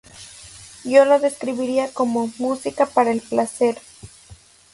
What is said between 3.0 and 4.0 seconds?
el placer'.